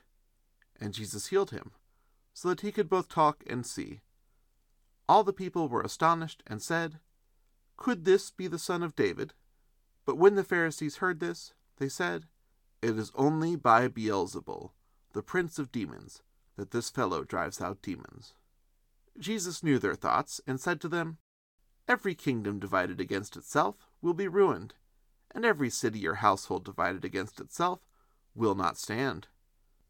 [0.80, 1.72] and Jesus healed him,
[2.34, 4.00] so that he could both talk and see.
[5.10, 7.00] All the people were astonished and said,
[7.76, 9.34] Could this be the son of David?
[10.06, 12.24] But when the Pharisees heard this, they said,
[12.82, 14.72] It is only by Beelzebul,
[15.12, 16.24] the prince of demons,
[16.56, 18.34] that this fellow drives out demons.
[19.20, 21.18] Jesus knew their thoughts, and said to them,
[21.88, 24.74] Every kingdom divided against itself will be ruined,
[25.32, 27.80] and every city or household divided against itself
[28.34, 29.28] will not stand.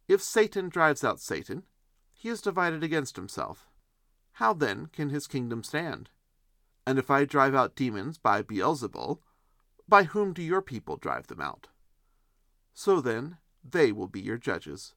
[0.08, 1.64] If Satan drives out Satan,
[2.14, 3.68] he is divided against himself.
[4.34, 6.10] How then can his kingdom stand?
[6.86, 9.20] And if I drive out demons by Beelzebul,
[9.88, 11.70] by whom do your people drive them out?
[12.74, 14.93] So then, they will be your judges.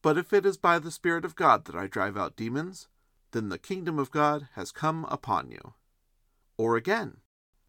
[0.00, 2.88] But if it is by the Spirit of God that I drive out demons,
[3.32, 5.74] then the kingdom of God has come upon you.
[6.58, 7.18] Or again,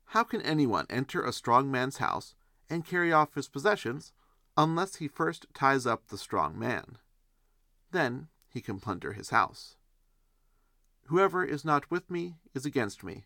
[0.07, 2.33] how can anyone enter a strong man's house
[2.69, 4.11] and carry off his possessions
[4.57, 6.97] unless he first ties up the strong man?
[7.91, 9.75] Then he can plunder his house.
[11.05, 13.25] Whoever is not with me is against me,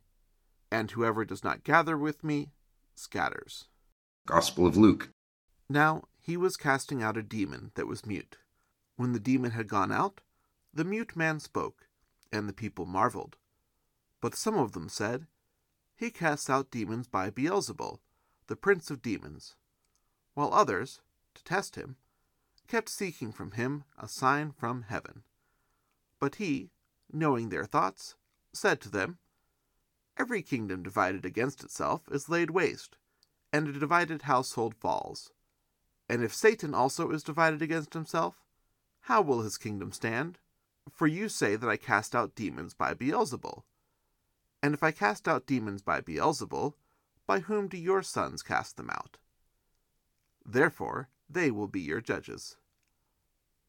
[0.70, 2.52] and whoever does not gather with me
[2.96, 3.70] scatters.
[4.26, 5.10] Gospel of Luke.
[5.70, 8.38] Now he was casting out a demon that was mute.
[8.98, 10.22] When the demon had gone out,
[10.74, 11.88] the mute man spoke,
[12.32, 13.38] and the people marveled.
[14.22, 15.28] But some of them said,
[15.96, 18.00] He casts out demons by Beelzebul,
[18.48, 19.56] the prince of demons.
[20.34, 21.02] While others,
[21.36, 21.98] to test him,
[22.68, 25.24] kept seeking from him a sign from heaven.
[26.20, 26.72] But he,
[27.12, 28.16] knowing their thoughts,
[28.54, 29.18] said to them,
[30.18, 32.98] Every kingdom divided against itself is laid waste,
[33.52, 35.32] and a divided household falls.
[36.10, 38.44] And if Satan also is divided against himself,
[39.02, 40.40] how will his kingdom stand?
[40.92, 43.64] For you say that I cast out demons by Beelzebul.
[44.64, 46.74] And if I cast out demons by Beelzebul,
[47.28, 49.18] by whom do your sons cast them out?
[50.46, 52.56] Therefore they will be your judges.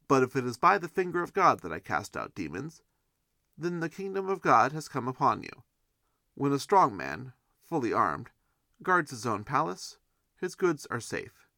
[0.07, 2.83] But if it is by the finger of God that I cast out demons,
[3.59, 5.65] then the kingdom of God has come upon you.
[6.37, 7.33] When a strong man,
[7.65, 8.31] fully armed,
[8.81, 9.99] guards his own palace,
[10.41, 11.49] his goods are safe.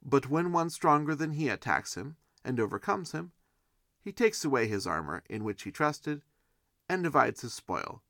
[0.00, 3.32] But when one stronger than he attacks him and overcomes him,
[4.00, 6.22] he takes away his armor in which he trusted
[6.88, 8.02] and divides his spoil.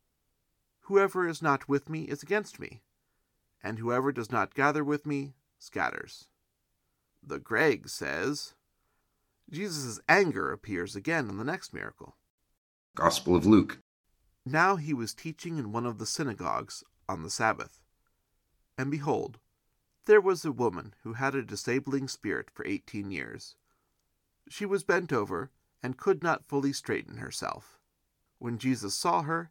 [0.85, 2.82] Whoever is not with me is against me,
[3.62, 6.28] and whoever does not gather with me scatters.
[7.22, 8.55] The Greg says
[9.51, 12.16] Jesus' anger appears again in the next miracle.
[12.95, 13.78] Gospel of Luke.
[14.45, 17.80] Now he was teaching in one of the synagogues on the Sabbath.
[18.76, 19.39] And behold,
[20.05, 23.57] there was a woman who had a disabling spirit for eighteen years.
[24.51, 25.51] She was bent over
[25.82, 27.78] and could not fully straighten herself.
[28.39, 29.51] When Jesus saw her,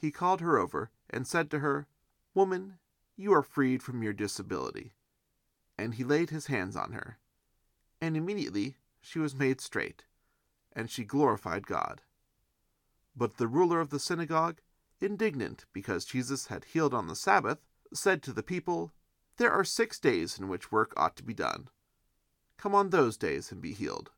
[0.00, 1.86] he called her over and said to her,
[2.32, 2.78] Woman,
[3.16, 4.92] you are freed from your disability.
[5.76, 7.18] And he laid his hands on her.
[8.00, 10.04] And immediately she was made straight,
[10.72, 12.00] and she glorified God.
[13.14, 14.60] But the ruler of the synagogue,
[15.00, 17.58] indignant because Jesus had healed on the Sabbath,
[17.92, 18.92] said to the people,
[19.36, 21.68] There are six days in which work ought to be done.
[22.56, 24.10] Come on those days and be healed,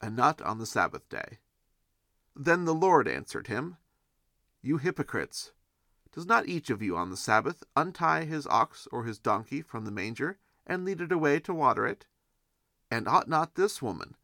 [0.00, 1.38] and not on the Sabbath day.
[2.36, 3.78] Then the Lord answered him,
[4.66, 5.52] You hypocrites!
[6.10, 9.84] Does not each of you on the Sabbath untie his ox or his donkey from
[9.84, 12.06] the manger and lead it away to water it?
[12.90, 14.16] And ought not this woman,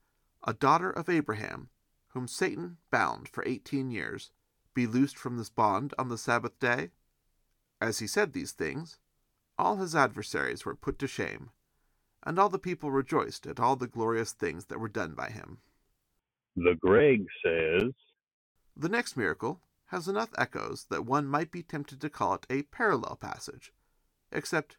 [0.43, 1.68] a daughter of Abraham,
[2.14, 4.30] whom Satan bound for eighteen years,
[4.72, 6.93] be loosed from this bond on the Sabbath day?
[7.78, 8.99] As he said these things,
[9.59, 11.51] all his adversaries were put to shame,
[12.22, 15.59] and all the people rejoiced at all the glorious things that were done by him.
[16.57, 17.93] The Greg says,
[18.74, 19.61] The next miracle
[19.91, 23.72] has enough echoes that one might be tempted to call it a parallel passage,
[24.30, 24.76] except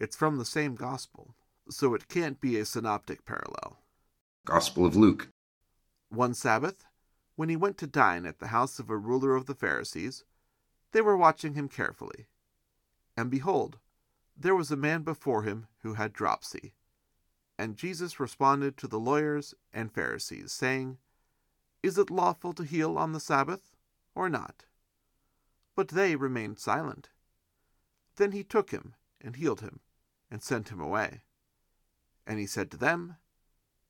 [0.00, 1.34] it's from the same gospel,
[1.68, 3.78] so it can't be a synoptic parallel.
[4.46, 5.28] Gospel of Luke.
[6.08, 6.86] One Sabbath,
[7.36, 10.24] when he went to dine at the house of a ruler of the Pharisees,
[10.92, 12.26] they were watching him carefully.
[13.16, 13.78] And behold,
[14.34, 16.72] there was a man before him who had dropsy.
[17.58, 20.96] And Jesus responded to the lawyers and Pharisees, saying,
[21.82, 23.71] Is it lawful to heal on the Sabbath,
[24.14, 24.64] or not?
[25.74, 27.10] But they remained silent.
[28.16, 29.80] Then he took him and healed him,
[30.30, 31.22] and sent him away.
[32.26, 33.16] And he said to them,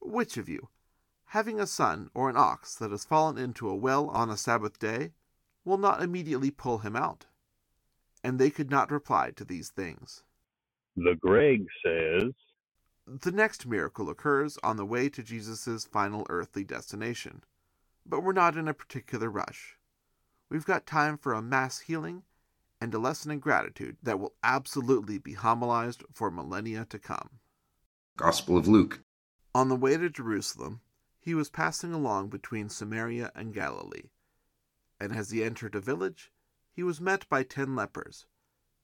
[0.01, 0.69] Which of you,
[1.27, 4.79] having a son or an ox that has fallen into a well on a Sabbath
[4.79, 5.13] day,
[5.65, 7.27] will not immediately pull him out?
[8.23, 10.23] And they could not reply to these things.
[10.97, 12.33] The Greg says,
[13.07, 17.43] The next miracle occurs on the way to Jesus' final earthly destination,
[18.05, 19.79] but we're not in a particular rush.
[20.53, 22.25] We've got time for a mass healing
[22.79, 27.39] and a lesson in gratitude that will absolutely be homilized for millennia to come.
[28.19, 29.01] Gospel of Luke.
[29.55, 30.83] On the way to Jerusalem,
[31.19, 34.11] he was passing along between Samaria and Galilee,
[35.01, 36.31] and as he entered a village,
[36.71, 38.27] he was met by ten lepers,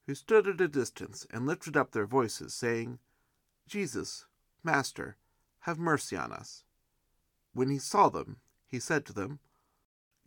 [0.06, 2.98] who stood at a distance and lifted up their voices, saying,
[3.66, 4.24] Jesus,
[4.64, 5.18] Master,
[5.60, 6.64] have mercy on us.
[7.52, 9.40] When he saw them, he said to them,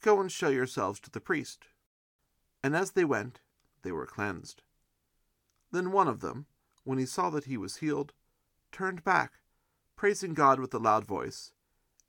[0.02, 1.66] Go and show yourselves to the priest.
[2.64, 3.39] And as they went,
[3.84, 4.64] they were cleansed.
[5.72, 6.47] Then one of them,
[6.84, 8.14] when he saw that he was healed,
[8.72, 9.34] turned back,
[9.95, 11.52] praising God with a loud voice,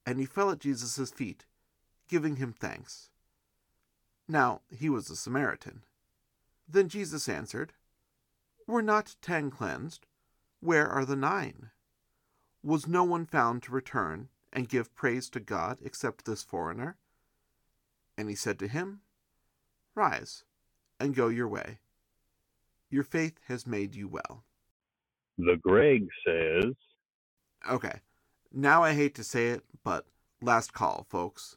[0.06, 1.44] and he fell at Jesus' feet,
[2.08, 3.10] giving him thanks.
[4.26, 5.82] Now he was a Samaritan.
[6.68, 7.72] Then Jesus answered,
[8.66, 10.06] Were not ten cleansed?
[10.60, 11.70] Where are the nine?
[12.62, 16.96] Was no one found to return and give praise to God except this foreigner?
[18.16, 19.00] And he said to him,
[19.94, 20.44] Rise
[21.00, 21.78] and go your way.
[22.90, 24.44] Your faith has made you well.
[25.38, 26.74] The Greg says,
[27.70, 28.00] Okay,
[28.52, 30.06] now I hate to say it, but
[30.42, 31.56] Last call, folks.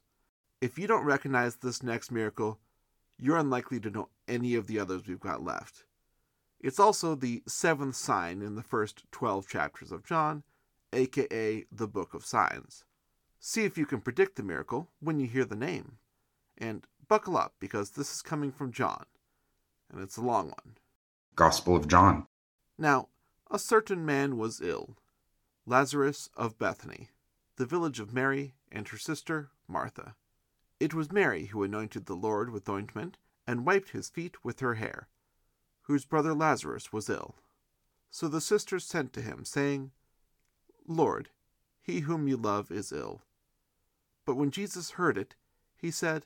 [0.62, 2.60] If you don't recognize this next miracle,
[3.18, 5.86] you're unlikely to know any of the others we've got left.
[6.60, 10.44] It's also the seventh sign in the first 12 chapters of John,
[10.94, 12.86] aka the Book of Signs.
[13.40, 15.98] See if you can predict the miracle when you hear the name.
[16.58, 19.06] And buckle up because this is coming from John,
[19.92, 20.78] and it's a long one.
[21.36, 22.28] Gospel of John.
[22.78, 23.10] Now,
[23.52, 24.98] a certain man was ill,
[25.66, 27.10] Lazarus of Bethany,
[27.58, 30.16] the village of Mary and her sister Martha.
[30.80, 34.76] It was Mary who anointed the Lord with ointment and wiped his feet with her
[34.76, 35.08] hair,
[35.84, 37.36] whose brother Lazarus was ill.
[38.10, 39.92] So the sisters sent to him, saying,
[40.88, 41.30] Lord,
[41.82, 43.22] he whom you love is ill.
[44.26, 45.36] But when Jesus heard it,
[45.76, 46.26] he said,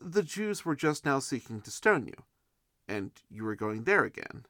[0.00, 2.24] the Jews were just now seeking to stone you,
[2.88, 4.46] and you are going there again.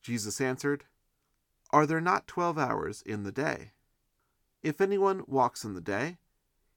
[0.00, 0.84] Jesus answered,
[1.70, 3.72] Are there not twelve hours in the day?
[4.62, 6.18] If anyone walks in the day,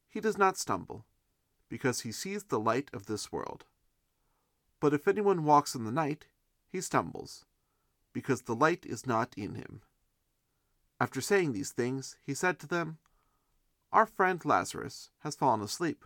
[0.10, 1.06] he does not stumble,
[1.70, 3.66] because he sees the light of this world.
[4.80, 6.26] But if anyone walks in the night,
[6.68, 7.46] he stumbles,
[8.12, 9.82] because the light is not in him.
[11.00, 12.98] After saying these things, he said to them,
[13.92, 16.06] Our friend Lazarus has fallen asleep,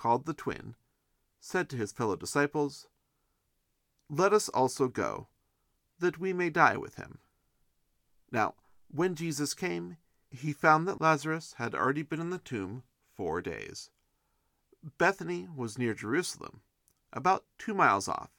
[0.00, 0.74] called the twin,
[1.40, 2.86] said to his fellow disciples,
[4.08, 5.28] Let us also go,
[5.98, 7.18] that we may die with him.
[8.32, 8.54] Now,
[8.88, 9.98] when Jesus came,
[10.30, 12.82] he found that Lazarus had already been in the tomb
[13.14, 13.90] four days.
[14.96, 16.62] Bethany was near Jerusalem,
[17.12, 18.30] about two miles off,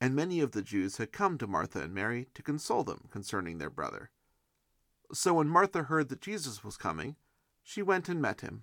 [0.00, 3.58] and many of the Jews had come to Martha and Mary to console them concerning
[3.58, 4.10] their brother.
[5.12, 7.16] So when Martha heard that Jesus was coming,
[7.64, 8.62] she went and met him,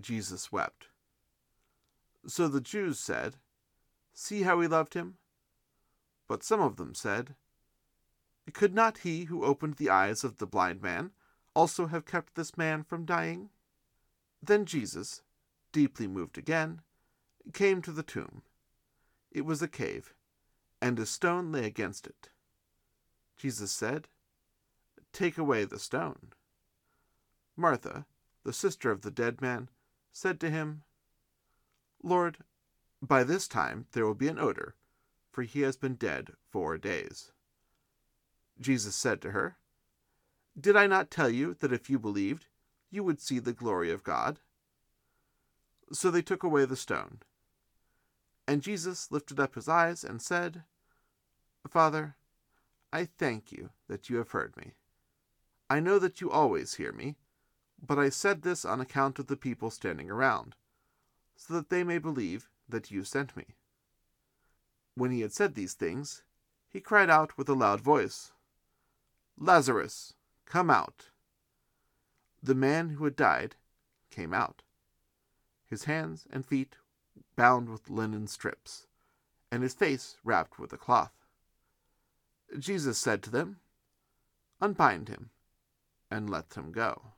[0.00, 0.88] Jesus wept.
[2.26, 3.36] So the Jews said,
[4.12, 5.16] See how he loved him?
[6.28, 7.34] But some of them said,
[8.52, 11.12] Could not he who opened the eyes of the blind man
[11.54, 13.50] also have kept this man from dying?
[14.42, 15.22] Then Jesus,
[15.72, 16.80] deeply moved again,
[17.52, 18.42] came to the tomb.
[19.30, 20.14] It was a cave,
[20.80, 22.30] and a stone lay against it.
[23.36, 24.08] Jesus said,
[25.12, 26.32] Take away the stone.
[27.56, 28.06] Martha,
[28.44, 29.68] the sister of the dead man,
[30.16, 30.82] said to him,
[32.02, 32.38] Lord,
[33.02, 34.74] by this time there will be an odor,
[35.30, 37.32] for he has been dead four days.
[38.58, 39.58] Jesus said to her,
[40.58, 42.46] Did I not tell you that if you believed,
[42.90, 44.40] you would see the glory of God?
[45.92, 47.18] So they took away the stone.
[48.48, 50.62] And Jesus lifted up his eyes and said,
[51.68, 52.16] Father,
[52.90, 54.72] I thank you that you have heard me.
[55.68, 57.16] I know that you always hear me,
[57.84, 60.54] but I said this on account of the people standing around,
[61.36, 63.56] so that they may believe that you sent me.
[64.94, 66.22] When he had said these things,
[66.68, 68.32] he cried out with a loud voice,
[69.38, 70.14] Lazarus,
[70.46, 71.10] come out.
[72.42, 73.56] The man who had died
[74.10, 74.62] came out,
[75.66, 76.76] his hands and feet
[77.34, 78.86] bound with linen strips,
[79.50, 81.12] and his face wrapped with a cloth.
[82.58, 83.60] Jesus said to them,
[84.60, 85.30] Unbind him,
[86.10, 87.12] and let him go.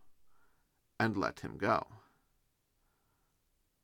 [0.99, 1.87] And let him go.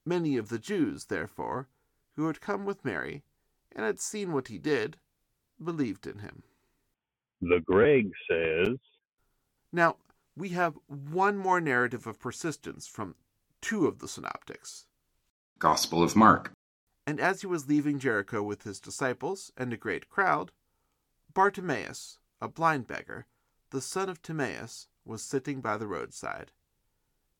[0.04, 1.68] Many of the Jews, therefore,
[2.16, 3.22] who had come with Mary
[3.72, 4.96] and had seen what he did,
[5.62, 6.42] believed in him.
[7.40, 8.78] The Greg says,
[9.72, 9.96] Now,
[10.36, 13.14] we have one more narrative of persistence from
[13.60, 14.86] two of the synoptics.
[15.58, 16.52] Gospel of Mark.
[17.06, 20.52] And as he was leaving Jericho with his disciples and a great crowd,
[21.32, 23.26] Bartimaeus, a blind beggar,
[23.70, 26.52] the son of Timaeus, was sitting by the roadside.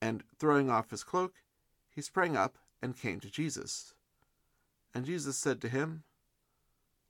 [0.00, 1.34] And throwing off his cloak,
[1.90, 3.94] he sprang up and came to Jesus.
[4.94, 6.04] And Jesus said to him,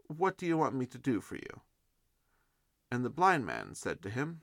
[0.06, 1.60] What do you want me to do for you?
[2.90, 4.40] And the blind man said to him,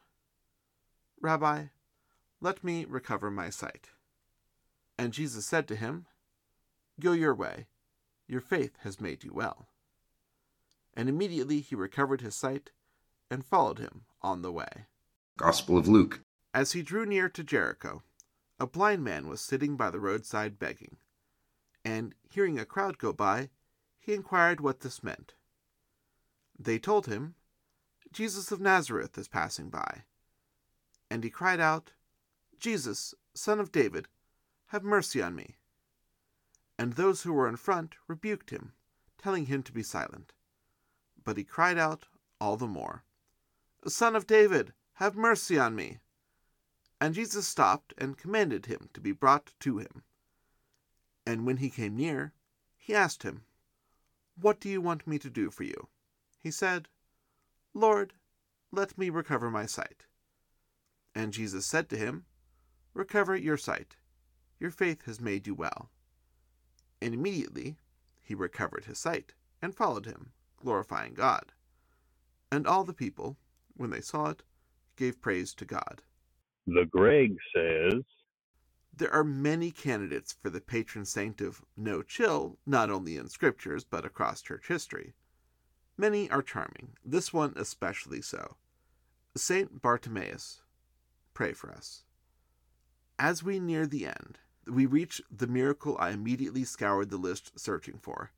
[1.19, 1.65] Rabbi,
[2.41, 3.89] let me recover my sight.
[4.97, 6.05] And Jesus said to him,
[6.99, 7.65] Go your way,
[8.27, 9.67] your faith has made you well.
[10.93, 12.69] And immediately he recovered his sight
[13.29, 14.85] and followed him on the way.
[15.37, 16.21] Gospel of Luke.
[16.53, 18.03] As he drew near to Jericho,
[18.59, 20.97] a blind man was sitting by the roadside begging,
[21.83, 23.49] and hearing a crowd go by,
[23.99, 25.33] he inquired what this meant.
[26.57, 27.35] They told him,
[28.11, 30.03] Jesus of Nazareth is passing by.
[31.11, 31.91] And he cried out,
[32.59, 34.07] Jesus, son of David,
[34.67, 35.57] have mercy on me.
[36.79, 38.73] And those who were in front rebuked him,
[39.17, 40.33] telling him to be silent.
[41.23, 42.05] But he cried out
[42.39, 43.03] all the more,
[43.87, 45.99] Son of David, have mercy on me.
[46.99, 50.03] And Jesus stopped and commanded him to be brought to him.
[51.25, 52.33] And when he came near,
[52.77, 53.43] he asked him,
[54.39, 55.89] What do you want me to do for you?
[56.39, 56.87] He said,
[57.73, 58.13] Lord,
[58.71, 60.05] let me recover my sight.
[61.13, 62.25] And Jesus said to him,
[62.93, 63.97] Recover your sight.
[64.59, 65.89] Your faith has made you well.
[67.01, 67.77] And immediately
[68.21, 71.53] he recovered his sight, and followed him, glorifying God.
[72.51, 73.37] And all the people,
[73.75, 74.43] when they saw it,
[74.95, 76.01] gave praise to God.
[76.67, 78.01] The Greg says,
[78.95, 83.83] There are many candidates for the patron saint of no chill, not only in scriptures,
[83.83, 85.13] but across church history.
[85.97, 88.57] Many are charming, this one especially so.
[89.37, 90.61] Saint Bartimaeus,
[91.33, 92.03] pray for us.
[93.19, 97.99] As we near the end, we reach the miracle I immediately scoured the list searching
[97.99, 98.31] for.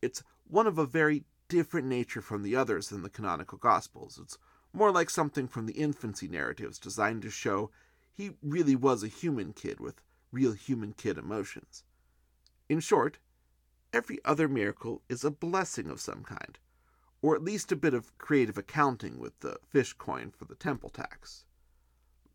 [0.00, 4.18] It's one of a very different nature from the others in the canonical Gospels.
[4.20, 4.38] It's
[4.74, 7.70] more like something from the infancy narratives designed to show
[8.12, 10.02] he really was a human kid with
[10.32, 11.84] real human kid emotions.
[12.68, 13.18] In short,
[13.92, 16.58] every other miracle is a blessing of some kind,
[17.22, 20.90] or at least a bit of creative accounting with the fish coin for the temple
[20.90, 21.44] tax.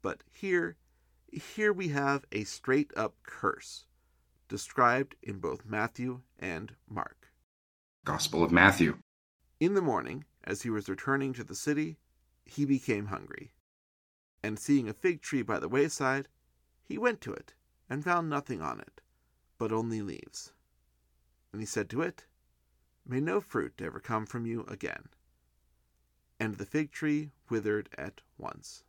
[0.02, 0.78] But here,
[1.32, 3.86] here we have a straight up curse,
[4.48, 7.34] described in both Matthew and Mark.
[8.06, 8.98] Gospel of Matthew.
[9.60, 11.98] In the morning, as he was returning to the city,
[12.50, 13.52] he became hungry.
[14.42, 16.28] And seeing a fig tree by the wayside,
[16.84, 17.54] he went to it,
[17.90, 19.02] and found nothing on it,
[19.58, 20.54] but only leaves.
[21.52, 22.26] And he said to it,
[23.06, 25.10] May no fruit ever come from you again.
[26.40, 28.84] And the fig tree withered at once.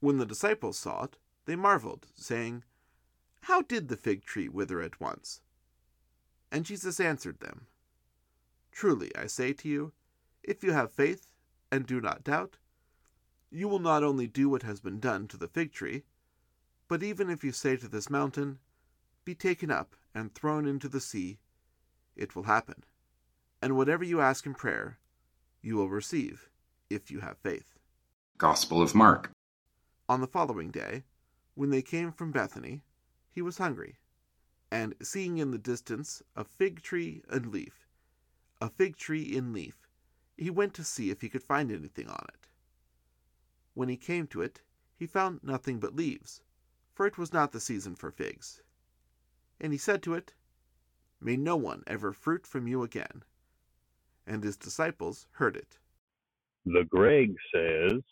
[0.00, 1.16] When the disciples saw it,
[1.46, 2.64] they marveled, saying,
[3.42, 5.40] How did the fig tree wither at once?
[6.52, 7.66] And Jesus answered them,
[8.70, 9.92] Truly I say to you,
[10.42, 11.32] if you have faith
[11.70, 12.58] and do not doubt,
[13.50, 16.04] you will not only do what has been done to the fig tree,
[16.88, 18.58] but even if you say to this mountain,
[19.24, 21.38] Be taken up and thrown into the sea,
[22.16, 22.84] it will happen.
[23.60, 24.98] And whatever you ask in prayer,
[25.62, 26.48] you will receive,
[26.88, 27.78] if you have faith.
[28.38, 29.30] Gospel of Mark.
[30.08, 31.04] On the following day,
[31.54, 32.82] when they came from Bethany,
[33.30, 33.98] he was hungry,
[34.70, 37.86] and seeing in the distance a fig tree and leaf,
[38.60, 39.88] a fig tree in leaf,
[40.36, 42.47] he went to see if he could find anything on it.
[43.78, 44.62] When he came to it,
[44.96, 46.42] he found nothing but leaves,
[46.92, 48.60] for it was not the season for figs.
[49.60, 50.34] And he said to it,
[51.20, 53.22] May no one ever fruit from you again.
[54.26, 55.78] And his disciples heard it.
[56.66, 58.02] The Greg says,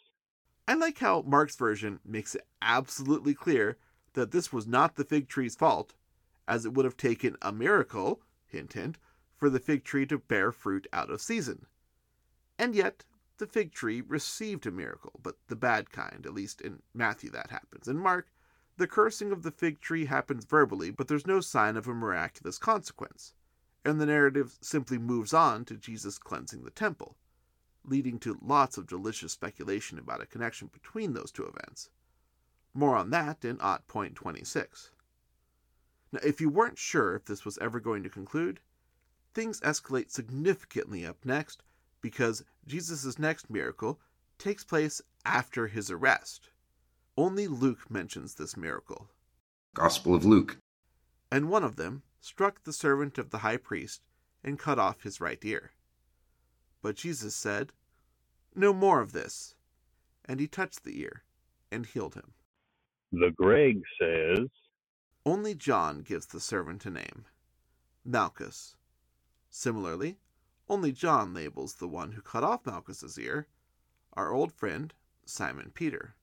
[0.68, 3.76] I like how Mark's version makes it absolutely clear
[4.12, 5.94] that this was not the fig tree's fault,
[6.46, 8.98] as it would have taken a miracle, hint hint,
[9.36, 11.66] for the fig tree to bear fruit out of season.
[12.56, 13.04] And yet,
[13.38, 17.50] the fig tree received a miracle, but the bad kind, at least in Matthew that
[17.50, 17.88] happens.
[17.88, 18.30] In Mark,
[18.76, 22.58] the cursing of the fig tree happens verbally, but there's no sign of a miraculous
[22.58, 23.34] consequence,
[23.84, 27.16] and the narrative simply moves on to Jesus cleansing the temple,
[27.84, 31.90] leading to lots of delicious speculation about a connection between those two events.
[32.74, 34.90] More on that in Ot Point 26.
[36.12, 38.60] Now, if you weren't sure if this was ever going to conclude,
[39.32, 41.62] things escalate significantly up next
[42.00, 44.00] because Jesus' next miracle
[44.38, 46.50] takes place after his arrest.
[47.16, 49.08] Only Luke mentions this miracle.
[49.74, 50.58] Gospel of Luke.
[51.30, 54.02] And one of them struck the servant of the high priest
[54.44, 55.72] and cut off his right ear.
[56.82, 57.72] But Jesus said,
[58.54, 59.54] No more of this.
[60.24, 61.22] And he touched the ear
[61.70, 62.32] and healed him.
[63.12, 64.48] The Greg says,
[65.24, 67.24] Only John gives the servant a name
[68.04, 68.76] Malchus.
[69.50, 70.18] Similarly,
[70.68, 73.46] only John labels the one who cut off Malchus's ear,
[74.14, 74.92] our old friend
[75.24, 76.14] Simon Peter.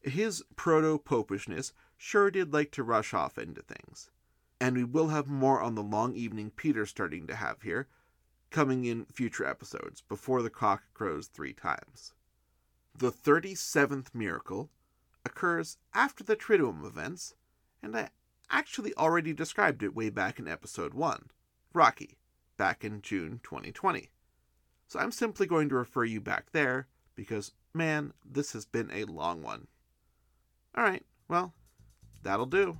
[0.00, 4.10] His proto popishness sure did like to rush off into things,
[4.60, 7.88] and we will have more on the long evening Peter's starting to have here,
[8.50, 12.12] coming in future episodes before the cock crows three times.
[12.96, 14.70] The 37th miracle
[15.24, 17.34] occurs after the Triduum events,
[17.82, 18.10] and I
[18.50, 21.30] actually already described it way back in episode 1,
[21.72, 22.18] Rocky,
[22.60, 24.10] back in June 2020.
[24.86, 29.04] So I'm simply going to refer you back there because, man, this has been a
[29.04, 29.66] long one.
[30.76, 31.54] All right, well,
[32.22, 32.76] that'll do.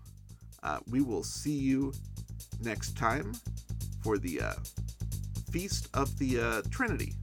[0.63, 1.95] Uh, we will see you
[2.63, 3.33] next time
[4.03, 4.53] for the uh,
[5.51, 7.15] Feast of the uh, Trinity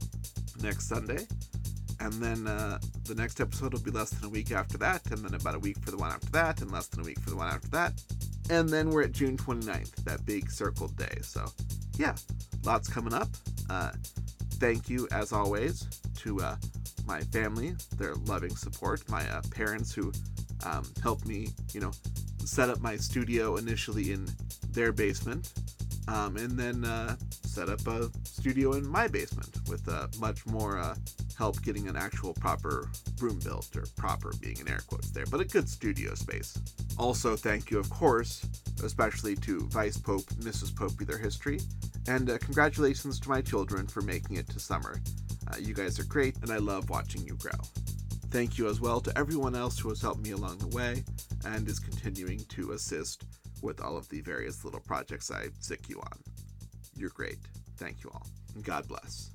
[0.60, 1.28] next Sunday.
[2.00, 5.24] And then uh, the next episode will be less than a week after that, and
[5.24, 7.30] then about a week for the one after that, and less than a week for
[7.30, 8.02] the one after that.
[8.50, 11.18] And then we're at June 29th, that big circled day.
[11.22, 11.44] So,
[11.98, 12.14] yeah,
[12.64, 13.28] lots coming up.
[13.68, 13.90] Uh,
[14.54, 15.86] thank you, as always,
[16.16, 16.56] to uh,
[17.06, 20.12] my family, their loving support, my uh, parents who
[20.64, 21.90] um, helped me, you know,
[22.44, 24.26] set up my studio initially in
[24.70, 25.52] their basement,
[26.08, 30.78] um, and then uh, set up a studio in my basement with uh, much more
[30.78, 30.94] uh,
[31.36, 32.90] help getting an actual proper
[33.20, 36.58] room built, or proper being in air quotes there, but a good studio space.
[36.98, 38.44] Also, thank you, of course,
[38.82, 40.74] especially to Vice Pope Mrs.
[40.74, 41.60] Pope, their History,
[42.08, 45.00] and uh, congratulations to my children for making it to summer.
[45.50, 47.52] Uh, you guys are great, and I love watching you grow.
[48.30, 51.04] Thank you as well to everyone else who has helped me along the way
[51.46, 53.24] and is continuing to assist
[53.62, 56.18] with all of the various little projects I sick you on.
[56.94, 57.38] You're great.
[57.76, 58.26] Thank you all.
[58.62, 59.30] God bless.